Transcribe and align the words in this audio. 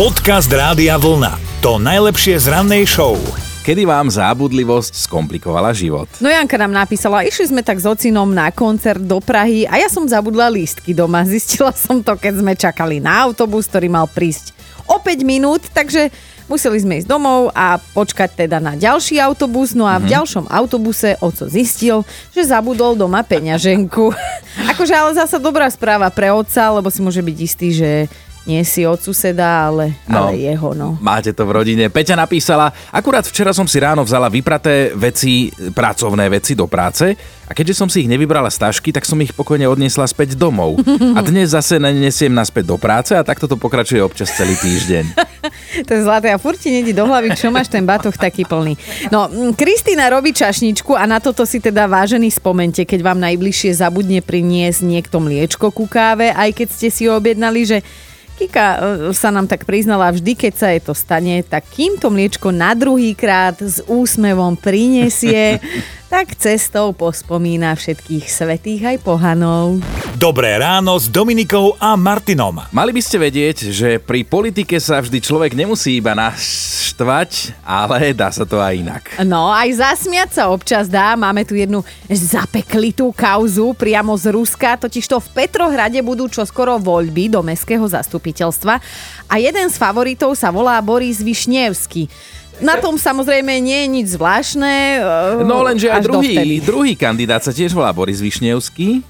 Podcast 0.00 0.48
Rádia 0.48 0.96
Vlna. 0.96 1.60
To 1.60 1.76
najlepšie 1.76 2.40
z 2.40 2.48
rannej 2.48 2.88
show. 2.88 3.20
Kedy 3.60 3.84
vám 3.84 4.08
zábudlivosť 4.08 4.96
skomplikovala 4.96 5.76
život? 5.76 6.08
No 6.24 6.32
Janka 6.32 6.56
nám 6.56 6.72
napísala, 6.72 7.20
išli 7.28 7.52
sme 7.52 7.60
tak 7.60 7.76
s 7.76 7.84
ocinom 7.84 8.32
na 8.32 8.48
koncert 8.48 9.04
do 9.04 9.20
Prahy 9.20 9.68
a 9.68 9.76
ja 9.76 9.92
som 9.92 10.08
zabudla 10.08 10.48
lístky 10.48 10.96
doma. 10.96 11.20
Zistila 11.28 11.76
som 11.76 12.00
to, 12.00 12.16
keď 12.16 12.32
sme 12.32 12.56
čakali 12.56 12.96
na 12.96 13.28
autobus, 13.28 13.68
ktorý 13.68 13.92
mal 13.92 14.08
prísť 14.08 14.56
o 14.88 14.96
5 14.96 15.20
minút, 15.20 15.68
takže 15.68 16.08
museli 16.48 16.80
sme 16.80 17.04
ísť 17.04 17.04
domov 17.04 17.52
a 17.52 17.76
počkať 17.92 18.48
teda 18.48 18.56
na 18.56 18.80
ďalší 18.80 19.20
autobus. 19.20 19.76
No 19.76 19.84
a 19.84 20.00
v 20.00 20.16
ďalšom 20.16 20.48
autobuse 20.48 21.20
oco 21.20 21.44
zistil, 21.44 22.08
že 22.32 22.48
zabudol 22.48 22.96
doma 22.96 23.20
peňaženku. 23.20 24.16
akože 24.72 24.96
ale 24.96 25.12
zasa 25.12 25.36
dobrá 25.36 25.68
správa 25.68 26.08
pre 26.08 26.32
otca, 26.32 26.72
lebo 26.72 26.88
si 26.88 27.04
môže 27.04 27.20
byť 27.20 27.36
istý, 27.36 27.68
že 27.76 27.90
nie 28.48 28.64
si 28.64 28.88
od 28.88 28.96
suseda, 28.96 29.68
ale, 29.68 29.94
No. 30.08 30.32
ale 30.32 30.40
jeho, 30.40 30.72
no. 30.72 30.96
Máte 30.98 31.30
to 31.30 31.44
v 31.44 31.52
rodine. 31.52 31.92
Peťa 31.92 32.16
napísala, 32.16 32.72
akurát 32.88 33.22
včera 33.22 33.52
som 33.52 33.68
si 33.68 33.76
ráno 33.76 34.00
vzala 34.00 34.32
vypraté 34.32 34.96
veci, 34.96 35.48
pracovné 35.52 36.26
veci 36.32 36.56
do 36.56 36.64
práce 36.64 37.12
a 37.44 37.52
keďže 37.52 37.74
som 37.76 37.88
si 37.90 38.06
ich 38.06 38.10
nevybrala 38.10 38.48
z 38.48 38.62
tašky, 38.62 38.90
tak 38.90 39.04
som 39.04 39.20
ich 39.20 39.34
pokojne 39.34 39.68
odniesla 39.68 40.06
späť 40.06 40.38
domov. 40.38 40.80
A 41.14 41.20
dnes 41.20 41.52
zase 41.52 41.76
nesiem 41.76 42.30
naspäť 42.30 42.70
do 42.70 42.78
práce 42.78 43.12
a 43.12 43.20
takto 43.20 43.44
to 43.44 43.58
pokračuje 43.58 44.00
občas 44.00 44.32
celý 44.32 44.56
týždeň. 44.56 45.04
To 45.86 45.94
je 45.96 46.02
zlaté 46.02 46.34
a 46.34 46.36
furt 46.36 46.58
ti 46.58 46.68
nejde 46.68 46.92
do 46.92 47.06
hlavy, 47.06 47.32
čo 47.38 47.48
máš 47.48 47.70
ten 47.70 47.86
batoh 47.86 48.12
taký 48.12 48.42
plný. 48.42 48.74
No, 49.08 49.30
Kristýna 49.54 50.10
robí 50.10 50.34
čašničku 50.34 50.98
a 50.98 51.06
na 51.06 51.22
toto 51.22 51.46
si 51.46 51.62
teda 51.62 51.86
vážený 51.86 52.26
spomente, 52.28 52.82
keď 52.82 53.00
vám 53.06 53.22
najbližšie 53.22 53.78
zabudne 53.78 54.18
priniesť 54.20 54.82
niekto 54.82 55.22
mliečko 55.22 55.70
ku 55.70 55.86
káve, 55.86 56.34
aj 56.34 56.50
keď 56.52 56.68
ste 56.74 56.88
si 56.90 57.04
objednali, 57.06 57.62
že 57.64 57.78
Kika 58.40 58.68
e, 58.72 58.78
sa 59.12 59.28
nám 59.28 59.44
tak 59.44 59.68
priznala, 59.68 60.08
vždy 60.08 60.32
keď 60.32 60.52
sa 60.56 60.72
jej 60.72 60.80
to 60.80 60.96
stane, 60.96 61.44
tak 61.44 61.68
kým 61.76 62.00
to 62.00 62.08
mliečko 62.08 62.48
na 62.48 62.72
druhý 62.72 63.12
krát 63.12 63.60
s 63.60 63.84
úsmevom 63.84 64.56
prinesie, 64.56 65.60
tak 66.12 66.32
cestou 66.40 66.96
pospomína 66.96 67.76
všetkých 67.76 68.24
svetých 68.32 68.96
aj 68.96 68.96
pohanov. 69.04 69.84
Dobré 70.16 70.56
ráno 70.56 70.96
s 70.96 71.12
Dominikou 71.12 71.76
a 71.76 72.00
Martinom. 72.00 72.64
Mali 72.72 72.96
by 72.96 73.02
ste 73.04 73.20
vedieť, 73.20 73.76
že 73.76 74.00
pri 74.00 74.24
politike 74.24 74.80
sa 74.80 75.04
vždy 75.04 75.20
človek 75.20 75.52
nemusí 75.52 76.00
iba 76.00 76.16
naštvať, 77.00 77.56
ale 77.64 78.12
dá 78.12 78.28
sa 78.28 78.44
to 78.44 78.60
aj 78.60 78.76
inak. 78.76 79.04
No, 79.24 79.48
aj 79.48 79.72
zasmiať 79.72 80.36
sa 80.36 80.52
občas 80.52 80.84
dá. 80.84 81.16
Máme 81.16 81.48
tu 81.48 81.56
jednu 81.56 81.80
zapeklitú 82.12 83.08
kauzu 83.16 83.72
priamo 83.72 84.12
z 84.20 84.28
Ruska, 84.28 84.76
totižto 84.76 85.16
v 85.16 85.28
Petrohrade 85.32 86.04
budú 86.04 86.28
čoskoro 86.28 86.76
voľby 86.76 87.32
do 87.32 87.40
mestského 87.40 87.88
zastupiteľstva 87.88 88.74
a 89.26 89.34
jeden 89.40 89.66
z 89.72 89.76
favoritov 89.80 90.36
sa 90.36 90.52
volá 90.52 90.76
Boris 90.84 91.24
Višnevský. 91.24 92.04
Na 92.60 92.76
tom 92.76 93.00
samozrejme 93.00 93.56
nie 93.64 93.88
je 93.88 93.88
nič 93.88 94.06
zvláštne. 94.20 95.00
eh, 95.00 95.40
No 95.48 95.64
lenže 95.64 95.88
aj 95.88 96.04
druhý, 96.04 96.36
dovtedy. 96.36 96.54
druhý 96.60 96.92
kandidát 96.92 97.40
sa 97.40 97.56
tiež 97.56 97.72
volá 97.72 97.88
Boris 97.96 98.20
Višnevský. 98.20 99.00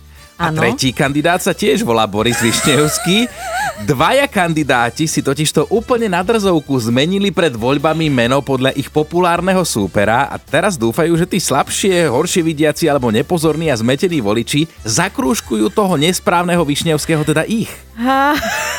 A 0.40 0.48
Áno. 0.48 0.56
tretí 0.56 0.88
kandidát 0.96 1.36
sa 1.36 1.52
tiež 1.52 1.84
volá 1.84 2.06
Boris 2.08 2.38
Višnevský. 2.40 3.26
Dvaja 3.80 4.28
kandidáti 4.28 5.08
si 5.08 5.24
totižto 5.24 5.72
úplne 5.72 6.12
na 6.12 6.20
drzovku 6.20 6.76
zmenili 6.76 7.32
pred 7.32 7.56
voľbami 7.56 8.12
meno 8.12 8.44
podľa 8.44 8.76
ich 8.76 8.92
populárneho 8.92 9.64
súpera 9.64 10.28
a 10.28 10.36
teraz 10.36 10.76
dúfajú, 10.76 11.16
že 11.16 11.24
tí 11.24 11.40
slabšie, 11.40 12.12
horšie 12.12 12.44
vidiaci 12.44 12.92
alebo 12.92 13.08
nepozorní 13.08 13.72
a 13.72 13.80
zmetení 13.80 14.20
voliči 14.20 14.68
zakrúžkujú 14.84 15.72
toho 15.72 15.96
nesprávneho 15.96 16.60
Višnevského, 16.60 17.24
teda 17.24 17.48
ich. 17.48 17.72
Ha, 17.96 18.36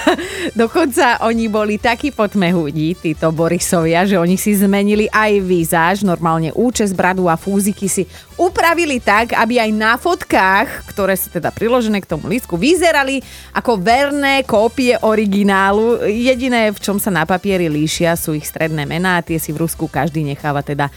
dokonca 0.61 1.23
oni 1.25 1.47
boli 1.47 1.77
takí 1.77 2.11
potmehudí, 2.11 2.97
títo 2.99 3.31
Borisovia, 3.31 4.05
že 4.05 4.19
oni 4.19 4.35
si 4.35 4.53
zmenili 4.53 5.07
aj 5.09 5.31
výzáž, 5.41 5.95
normálne 6.03 6.51
účes, 6.53 6.91
bradu 6.91 7.27
a 7.31 7.39
fúziky 7.39 7.87
si 7.87 8.03
upravili 8.35 8.97
tak, 8.97 9.37
aby 9.37 9.61
aj 9.61 9.71
na 9.73 9.93
fotkách, 9.95 10.89
ktoré 10.89 11.13
sú 11.13 11.29
teda 11.29 11.53
priložené 11.53 12.01
k 12.01 12.09
tomu 12.09 12.27
lístku, 12.27 12.57
vyzerali 12.57 13.21
ako 13.53 13.77
verné 13.77 14.41
kópie 14.43 14.97
originálu. 15.01 16.03
Jediné, 16.09 16.73
v 16.73 16.79
čom 16.81 16.97
sa 16.97 17.13
na 17.13 17.23
papieri 17.23 17.69
líšia, 17.69 18.17
sú 18.17 18.33
ich 18.33 18.49
stredné 18.49 18.83
mená 18.85 19.21
tie 19.21 19.37
si 19.37 19.53
v 19.53 19.63
Rusku 19.63 19.85
každý 19.87 20.25
necháva 20.25 20.65
teda 20.65 20.89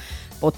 po. 0.45 0.53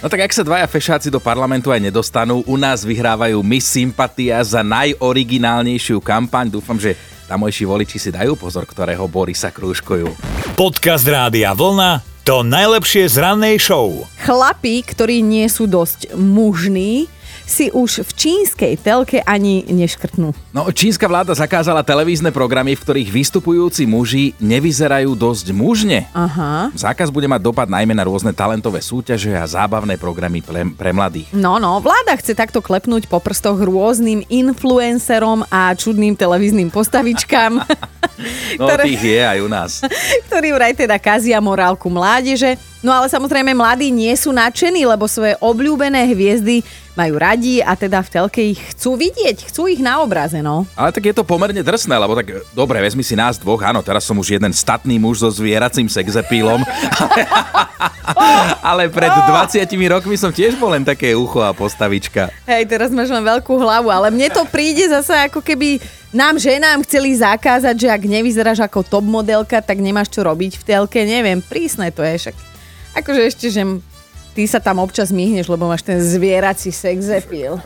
No 0.00 0.08
tak 0.08 0.24
ak 0.24 0.32
sa 0.32 0.40
dvaja 0.40 0.64
fešáci 0.64 1.12
do 1.12 1.20
parlamentu 1.20 1.68
aj 1.68 1.92
nedostanú, 1.92 2.40
u 2.48 2.56
nás 2.56 2.80
vyhrávajú 2.88 3.44
Miss 3.44 3.68
Sympatia 3.68 4.40
za 4.40 4.64
najoriginálnejšiu 4.64 6.00
kampaň. 6.00 6.48
Dúfam, 6.48 6.80
že 6.80 6.96
tamojší 7.30 7.62
voliči 7.62 8.02
si 8.02 8.10
dajú 8.10 8.34
pozor, 8.34 8.66
ktorého 8.66 9.06
Borisa 9.06 9.54
krúžkujú. 9.54 10.10
Podcast 10.58 11.06
Rádia 11.06 11.54
Vlna. 11.54 12.02
To 12.26 12.42
najlepšie 12.42 13.06
z 13.06 13.22
rannej 13.22 13.56
show. 13.62 14.02
Chlapí, 14.26 14.82
ktorí 14.82 15.22
nie 15.22 15.46
sú 15.46 15.70
dosť 15.70 16.18
mužní, 16.18 17.06
si 17.50 17.66
už 17.74 18.06
v 18.06 18.10
čínskej 18.14 18.72
telke 18.78 19.18
ani 19.26 19.66
neškrtnú. 19.66 20.32
No, 20.54 20.70
čínska 20.70 21.10
vláda 21.10 21.34
zakázala 21.34 21.82
televízne 21.82 22.30
programy, 22.30 22.78
v 22.78 22.82
ktorých 22.86 23.10
vystupujúci 23.10 23.84
muži 23.84 24.32
nevyzerajú 24.38 25.12
dosť 25.18 25.50
mužne. 25.50 26.06
Aha. 26.14 26.70
Zákaz 26.72 27.10
bude 27.10 27.26
mať 27.26 27.42
dopad 27.42 27.66
najmä 27.66 27.92
na 27.92 28.06
rôzne 28.06 28.30
talentové 28.30 28.78
súťaže 28.80 29.34
a 29.34 29.44
zábavné 29.44 29.98
programy 29.98 30.40
pre, 30.40 30.62
pre 30.74 30.94
mladých. 30.94 31.28
No, 31.34 31.58
no, 31.58 31.82
vláda 31.82 32.14
chce 32.16 32.38
takto 32.38 32.62
klepnúť 32.62 33.10
po 33.10 33.18
prstoch 33.18 33.58
rôznym 33.58 34.22
influencerom 34.30 35.42
a 35.50 35.74
čudným 35.74 36.14
televíznym 36.14 36.70
postavičkám, 36.70 37.62
No, 38.60 38.66
Ktoré- 38.68 38.84
tých 38.86 39.02
je 39.02 39.20
aj 39.22 39.38
u 39.40 39.48
nás. 39.48 39.70
ktorí 40.28 40.48
vraj 40.54 40.72
teda 40.76 40.96
kazia 41.00 41.40
morálku 41.40 41.88
mládeže. 41.88 42.56
No 42.80 42.96
ale 42.96 43.12
samozrejme 43.12 43.52
mladí 43.52 43.92
nie 43.92 44.12
sú 44.16 44.32
nadšení, 44.32 44.88
lebo 44.88 45.04
svoje 45.04 45.36
obľúbené 45.36 46.08
hviezdy 46.08 46.64
majú 46.96 47.20
radi 47.20 47.60
a 47.60 47.76
teda 47.76 48.00
v 48.00 48.08
telke 48.08 48.40
ich 48.40 48.60
chcú 48.72 48.96
vidieť, 48.96 49.52
chcú 49.52 49.68
ich 49.68 49.80
na 49.80 50.00
obraze, 50.00 50.40
no. 50.40 50.64
Ale 50.76 50.92
tak 50.92 51.12
je 51.12 51.14
to 51.16 51.24
pomerne 51.24 51.60
drsné, 51.60 51.92
lebo 51.96 52.12
tak 52.16 52.26
e, 52.28 52.44
dobre, 52.56 52.80
vezmi 52.80 53.04
si 53.04 53.14
nás 53.16 53.36
dvoch, 53.36 53.60
áno, 53.62 53.80
teraz 53.80 54.04
som 54.04 54.16
už 54.16 54.36
jeden 54.36 54.52
statný 54.52 55.00
muž 55.00 55.22
so 55.24 55.28
zvieracím 55.28 55.86
sexepílom, 55.88 56.60
ale 58.70 58.88
pred 58.92 59.12
20 59.12 59.64
rokmi 59.88 60.16
som 60.16 60.34
tiež 60.34 60.58
bol 60.60 60.72
len 60.72 60.84
také 60.84 61.14
ucho 61.14 61.40
a 61.40 61.52
postavička. 61.54 62.32
Hej, 62.44 62.68
teraz 62.68 62.88
máš 62.92 63.12
len 63.12 63.22
veľkú 63.22 63.54
hlavu, 63.54 63.88
ale 63.88 64.12
mne 64.12 64.28
to 64.28 64.42
príde 64.48 64.88
zase 64.88 65.14
ako 65.30 65.40
keby 65.44 65.80
nám 66.10 66.42
ženám 66.42 66.82
chceli 66.82 67.14
zakázať, 67.14 67.74
že 67.86 67.88
ak 67.90 68.02
nevyzeráš 68.02 68.60
ako 68.66 68.82
top 68.82 69.06
modelka, 69.06 69.62
tak 69.62 69.78
nemáš 69.78 70.10
čo 70.10 70.26
robiť 70.26 70.58
v 70.58 70.66
telke, 70.66 71.06
neviem, 71.06 71.38
prísne 71.38 71.90
to 71.94 72.02
je 72.02 72.28
však. 72.28 72.36
Akože 72.98 73.20
ešte, 73.30 73.46
že 73.54 73.62
ty 74.34 74.42
sa 74.50 74.58
tam 74.58 74.82
občas 74.82 75.14
myhneš, 75.14 75.46
lebo 75.46 75.70
máš 75.70 75.86
ten 75.86 76.02
zvierací 76.02 76.74
sexepil. 76.74 77.62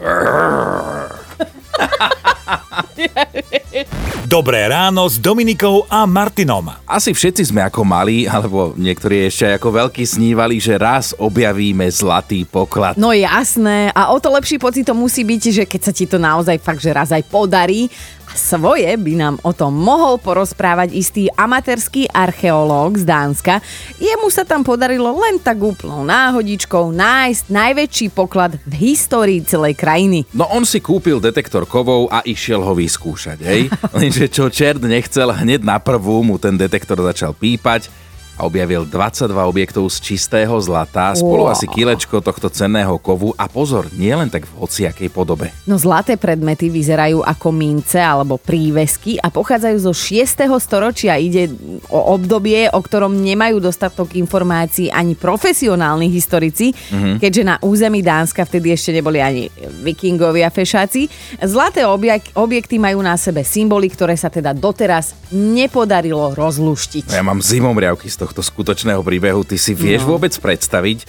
Dobré 4.24 4.66
ráno 4.68 5.08
s 5.08 5.20
Dominikou 5.20 5.84
a 5.88 6.04
Martinom. 6.04 6.68
Asi 6.84 7.12
všetci 7.16 7.52
sme 7.52 7.64
ako 7.64 7.84
malí, 7.84 8.28
alebo 8.28 8.72
niektorí 8.76 9.28
ešte 9.28 9.56
ako 9.56 9.88
veľkí 9.88 10.04
snívali, 10.04 10.60
že 10.60 10.76
raz 10.76 11.16
objavíme 11.16 11.86
zlatý 11.92 12.44
poklad. 12.44 12.96
No 13.00 13.12
jasné, 13.12 13.92
a 13.92 14.10
o 14.12 14.18
to 14.20 14.32
lepší 14.32 14.58
pocit 14.58 14.84
to 14.84 14.94
musí 14.96 15.22
byť, 15.24 15.42
že 15.52 15.64
keď 15.68 15.80
sa 15.80 15.92
ti 15.92 16.04
to 16.08 16.18
naozaj 16.18 16.56
fakt, 16.60 16.82
že 16.82 16.90
raz 16.92 17.12
aj 17.12 17.24
podarí, 17.30 17.86
svoje 18.32 18.88
by 18.96 19.12
nám 19.20 19.36
o 19.44 19.52
tom 19.52 19.76
mohol 19.76 20.16
porozprávať 20.16 20.96
istý 20.96 21.28
amatérský 21.36 22.08
archeológ 22.08 22.96
z 22.96 23.04
Dánska. 23.04 23.60
Jemu 24.00 24.32
sa 24.32 24.48
tam 24.48 24.64
podarilo 24.64 25.12
len 25.20 25.36
tak 25.36 25.60
úplnou 25.60 26.00
náhodičkou 26.08 26.88
nájsť 26.96 27.52
najväčší 27.52 28.06
poklad 28.16 28.56
v 28.64 28.74
histórii 28.92 29.44
celej 29.44 29.76
krajiny. 29.76 30.24
No 30.32 30.48
on 30.48 30.64
si 30.64 30.80
kúpil 30.80 31.20
detektor 31.20 31.68
kovov 31.68 32.08
a 32.08 32.24
išiel 32.24 32.64
ho 32.64 32.72
vyskúšať, 32.72 33.38
hej? 33.44 33.68
Lenže 34.00 34.32
čo 34.32 34.48
čert 34.48 34.80
nechcel, 34.80 35.28
hneď 35.28 35.60
na 35.60 35.76
prvú 35.76 36.24
mu 36.24 36.40
ten 36.40 36.56
detektor 36.56 36.96
začal 37.04 37.36
pípať 37.36 37.92
a 38.34 38.44
objavil 38.44 38.82
22 38.84 39.30
objektov 39.46 39.86
z 39.88 39.96
čistého 40.02 40.54
zlata, 40.58 41.14
spolu 41.14 41.46
Wow. 41.46 41.52
asi 41.52 41.66
kilečko 41.66 42.18
tohto 42.18 42.48
cenného 42.48 42.98
kovu 42.98 43.30
a 43.36 43.46
pozor, 43.46 43.86
nie 43.94 44.10
len 44.10 44.26
tak 44.26 44.48
v 44.48 44.52
hociakej 44.58 45.08
podobe. 45.08 45.52
No 45.64 45.78
zlaté 45.78 46.18
predmety 46.18 46.66
vyzerajú 46.68 47.22
ako 47.22 47.48
mince 47.50 48.00
alebo 48.00 48.40
prívesky 48.40 49.20
a 49.20 49.30
pochádzajú 49.30 49.76
zo 49.78 49.92
6. 49.94 50.46
storočia. 50.58 51.14
Ide 51.14 51.52
o 51.88 52.14
obdobie, 52.14 52.66
o 52.70 52.80
ktorom 52.80 53.14
nemajú 53.14 53.62
dostatok 53.62 54.18
informácií 54.18 54.90
ani 54.90 55.14
profesionálni 55.14 56.10
historici, 56.10 56.74
mm-hmm. 56.74 57.16
keďže 57.22 57.42
na 57.46 57.56
území 57.62 58.02
Dánska 58.02 58.42
vtedy 58.44 58.74
ešte 58.74 58.90
neboli 58.92 59.22
ani 59.22 59.46
vikingovia 59.80 60.50
fešáci. 60.50 61.06
Zlaté 61.40 61.84
objek- 61.86 62.34
objekty 62.34 62.80
majú 62.80 62.98
na 63.04 63.14
sebe 63.14 63.44
symboly, 63.44 63.92
ktoré 63.92 64.18
sa 64.18 64.32
teda 64.32 64.56
doteraz 64.56 65.14
nepodarilo 65.30 66.34
rozluštiť. 66.34 67.10
No 67.10 67.16
Ja 67.16 67.24
mám 67.24 67.38
zimomriavky 67.38 68.08
z 68.08 68.23
tohto 68.24 68.40
skutočného 68.40 69.04
príbehu. 69.04 69.44
Ty 69.44 69.60
si 69.60 69.76
vieš 69.76 70.08
no. 70.08 70.16
vôbec 70.16 70.32
predstaviť, 70.32 71.04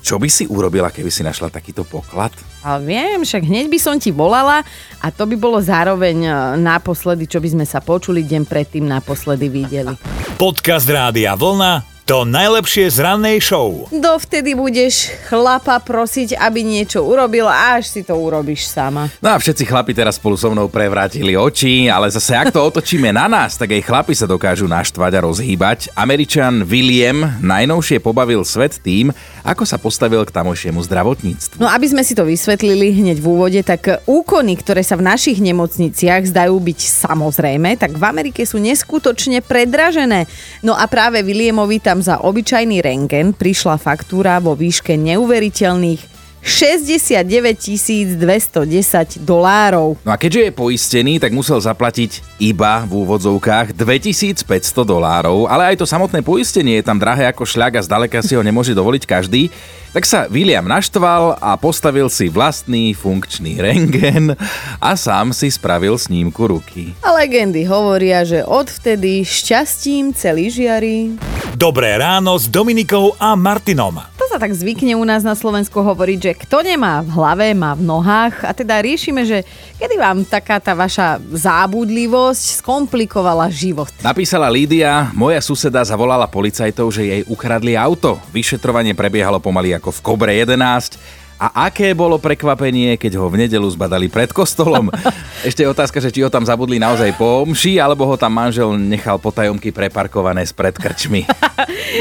čo 0.00 0.16
by 0.16 0.28
si 0.32 0.48
urobila, 0.48 0.88
keby 0.88 1.12
si 1.12 1.20
našla 1.20 1.52
takýto 1.52 1.84
poklad? 1.84 2.32
Ale 2.64 2.80
viem, 2.86 3.20
však 3.20 3.44
hneď 3.44 3.66
by 3.68 3.78
som 3.82 3.96
ti 4.00 4.14
volala 4.14 4.64
a 5.02 5.06
to 5.12 5.28
by 5.28 5.36
bolo 5.36 5.60
zároveň 5.60 6.16
e, 6.24 6.30
naposledy, 6.60 7.28
čo 7.28 7.40
by 7.40 7.48
sme 7.52 7.66
sa 7.68 7.84
počuli, 7.84 8.24
deň 8.24 8.48
predtým 8.48 8.84
naposledy 8.88 9.52
videli. 9.52 9.92
Podcast 10.40 10.88
Rádia 10.88 11.36
Vlna 11.36 11.89
to 12.10 12.26
najlepšie 12.26 12.90
z 12.90 13.06
rannej 13.06 13.38
show. 13.38 13.86
Dovtedy 13.86 14.58
budeš 14.58 15.14
chlapa 15.30 15.78
prosiť, 15.78 16.34
aby 16.42 16.66
niečo 16.66 17.06
urobil 17.06 17.46
a 17.46 17.78
až 17.78 17.86
si 17.86 18.02
to 18.02 18.18
urobíš 18.18 18.66
sama. 18.66 19.06
No 19.22 19.30
a 19.30 19.38
všetci 19.38 19.62
chlapi 19.62 19.94
teraz 19.94 20.18
spolu 20.18 20.34
so 20.34 20.50
mnou 20.50 20.66
prevrátili 20.66 21.38
oči, 21.38 21.86
ale 21.86 22.10
zase 22.10 22.34
ak 22.34 22.50
to 22.50 22.58
otočíme 22.58 23.14
na 23.14 23.30
nás, 23.30 23.54
tak 23.54 23.78
aj 23.78 23.86
chlapi 23.86 24.18
sa 24.18 24.26
dokážu 24.26 24.66
naštvať 24.66 25.12
a 25.14 25.20
rozhýbať. 25.22 25.94
Američan 25.94 26.66
William 26.66 27.38
najnovšie 27.46 28.02
pobavil 28.02 28.42
svet 28.42 28.82
tým, 28.82 29.14
ako 29.46 29.62
sa 29.62 29.78
postavil 29.78 30.26
k 30.26 30.34
tamojšiemu 30.34 30.82
zdravotníctvu. 30.82 31.62
No 31.62 31.70
aby 31.70 31.86
sme 31.94 32.02
si 32.02 32.18
to 32.18 32.26
vysvetlili 32.26 32.90
hneď 32.90 33.22
v 33.22 33.26
úvode, 33.30 33.62
tak 33.62 34.02
úkony, 34.10 34.58
ktoré 34.58 34.82
sa 34.82 34.98
v 34.98 35.06
našich 35.06 35.38
nemocniciach 35.38 36.26
zdajú 36.26 36.58
byť 36.58 36.80
samozrejme, 37.06 37.78
tak 37.78 37.94
v 37.94 38.02
Amerike 38.02 38.42
sú 38.42 38.58
neskutočne 38.58 39.46
predražené. 39.46 40.26
No 40.66 40.74
a 40.74 40.90
práve 40.90 41.22
Williamovi 41.22 41.78
tam 41.78 41.99
za 42.04 42.20
obyčajný 42.20 42.80
rengen 42.84 43.32
prišla 43.32 43.80
faktúra 43.80 44.40
vo 44.40 44.52
výške 44.52 44.96
neuveriteľných 44.96 46.19
69 46.40 48.16
210 48.16 49.20
dolárov. 49.22 50.00
No 50.00 50.10
a 50.10 50.16
keďže 50.16 50.48
je 50.48 50.52
poistený, 50.56 51.12
tak 51.20 51.36
musel 51.36 51.60
zaplatiť 51.60 52.40
iba 52.40 52.84
v 52.88 52.92
úvodzovkách 53.04 53.76
2500 53.76 54.48
dolárov, 54.84 55.44
ale 55.46 55.72
aj 55.72 55.84
to 55.84 55.86
samotné 55.86 56.24
poistenie 56.24 56.80
je 56.80 56.84
tam 56.88 56.96
drahé 56.96 57.28
ako 57.28 57.44
šľak 57.44 57.80
a 57.80 57.84
zdaleka 57.84 58.24
si 58.24 58.32
ho 58.36 58.42
nemôže 58.42 58.72
dovoliť 58.72 59.02
každý. 59.04 59.52
Tak 59.90 60.06
sa 60.06 60.30
William 60.30 60.70
naštval 60.70 61.42
a 61.42 61.58
postavil 61.58 62.06
si 62.06 62.30
vlastný 62.30 62.94
funkčný 62.94 63.58
rengen 63.58 64.38
a 64.78 64.90
sám 64.94 65.34
si 65.34 65.50
spravil 65.50 65.98
snímku 65.98 66.46
ruky. 66.46 66.94
A 67.02 67.10
legendy 67.18 67.66
hovoria, 67.66 68.22
že 68.22 68.46
odvtedy 68.46 69.26
šťastím 69.26 70.14
celý 70.14 70.46
žiari. 70.46 71.18
Dobré 71.58 71.98
ráno 71.98 72.38
s 72.38 72.46
Dominikou 72.46 73.18
a 73.18 73.34
Martinom. 73.34 74.19
Sa 74.30 74.38
tak 74.38 74.54
zvykne 74.54 74.94
u 74.94 75.02
nás 75.02 75.26
na 75.26 75.34
Slovensku 75.34 75.82
hovoriť, 75.82 76.18
že 76.22 76.32
kto 76.46 76.62
nemá 76.62 77.02
v 77.02 77.10
hlave, 77.18 77.50
má 77.50 77.74
v 77.74 77.82
nohách. 77.82 78.46
A 78.46 78.54
teda 78.54 78.78
riešime, 78.78 79.26
že 79.26 79.42
kedy 79.74 79.98
vám 79.98 80.22
taká 80.22 80.62
tá 80.62 80.70
vaša 80.70 81.18
zábudlivosť 81.34 82.62
skomplikovala 82.62 83.50
život. 83.50 83.90
Napísala 84.06 84.46
Lídia, 84.46 85.10
moja 85.18 85.42
suseda 85.42 85.82
zavolala 85.82 86.30
policajtov, 86.30 86.94
že 86.94 87.02
jej 87.10 87.22
ukradli 87.26 87.74
auto. 87.74 88.22
Vyšetrovanie 88.30 88.94
prebiehalo 88.94 89.42
pomaly 89.42 89.74
ako 89.74 89.98
v 89.98 90.00
Kobre 90.06 90.38
11 90.38 90.94
a 91.40 91.72
aké 91.72 91.96
bolo 91.96 92.20
prekvapenie, 92.20 93.00
keď 93.00 93.16
ho 93.16 93.32
v 93.32 93.48
nedelu 93.48 93.64
zbadali 93.72 94.12
pred 94.12 94.28
kostolom? 94.28 94.92
Ešte 95.48 95.64
je 95.64 95.72
otázka, 95.72 95.96
že 95.96 96.12
či 96.12 96.20
ho 96.20 96.28
tam 96.28 96.44
zabudli 96.44 96.76
naozaj 96.76 97.16
po 97.16 97.40
omši, 97.48 97.80
alebo 97.80 98.04
ho 98.04 98.20
tam 98.20 98.36
manžel 98.36 98.76
nechal 98.76 99.16
potajomky 99.16 99.72
preparkované 99.72 100.44
spred 100.44 100.76
krčmi. 100.76 101.24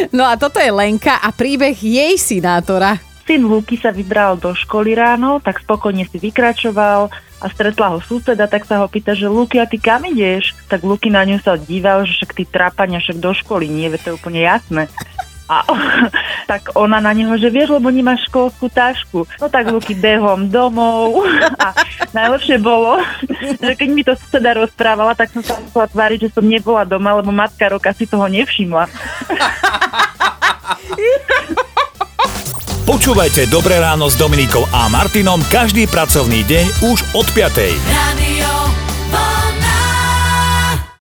No 0.10 0.26
a 0.26 0.38
toto 0.38 0.58
je 0.62 0.70
Lenka 0.70 1.18
a 1.20 1.30
príbeh 1.34 1.76
jej 1.76 2.14
sinátora. 2.18 2.98
Syn 3.26 3.46
Luky 3.46 3.78
sa 3.78 3.94
vybral 3.94 4.38
do 4.38 4.54
školy 4.54 4.98
ráno, 4.98 5.38
tak 5.42 5.62
spokojne 5.62 6.06
si 6.10 6.18
vykračoval 6.18 7.10
a 7.40 7.46
stretla 7.48 7.94
ho 7.94 8.00
suseda, 8.02 8.50
tak 8.50 8.66
sa 8.66 8.82
ho 8.82 8.88
pýta, 8.90 9.14
že 9.14 9.30
Luky, 9.30 9.62
a 9.62 9.70
ty 9.70 9.78
kam 9.78 10.04
ideš? 10.04 10.58
Tak 10.68 10.82
Luky 10.82 11.14
na 11.14 11.24
ňu 11.24 11.38
sa 11.40 11.56
díval, 11.56 12.04
že 12.04 12.22
však 12.22 12.32
ty 12.36 12.44
trápania, 12.46 13.00
však 13.00 13.18
do 13.22 13.32
školy 13.32 13.70
nie, 13.70 13.88
to 13.96 14.14
je 14.14 14.18
úplne 14.18 14.42
jasné. 14.42 14.90
A 15.50 15.66
tak 16.52 16.70
ona 16.78 17.02
na 17.02 17.10
neho, 17.10 17.34
že 17.42 17.50
vieš, 17.50 17.74
lebo 17.74 17.90
nemáš 17.90 18.30
školskú 18.30 18.70
tašku. 18.70 19.26
No 19.42 19.50
tak 19.50 19.74
Luky 19.74 19.98
behom 19.98 20.48
domov. 20.48 21.26
A 21.58 21.74
najlepšie 22.14 22.62
bolo, 22.62 23.02
že 23.66 23.74
keď 23.74 23.90
mi 23.90 24.06
to 24.06 24.14
suseda 24.14 24.54
rozprávala, 24.54 25.18
tak 25.18 25.34
som 25.34 25.42
sa 25.42 25.58
musela 25.58 25.90
tváriť, 25.90 26.30
že 26.30 26.34
som 26.38 26.46
nebola 26.46 26.86
doma, 26.86 27.18
lebo 27.18 27.34
matka 27.34 27.66
roka 27.68 27.90
si 27.98 28.06
toho 28.06 28.30
nevšimla. 28.30 28.86
Počúvajte 32.90 33.46
Dobré 33.54 33.78
ráno 33.78 34.10
s 34.10 34.18
Dominikou 34.18 34.66
a 34.74 34.90
Martinom 34.90 35.38
každý 35.54 35.86
pracovný 35.86 36.42
deň 36.42 36.90
už 36.90 37.06
od 37.14 37.28
5. 37.38 37.78
Radio 37.86 38.39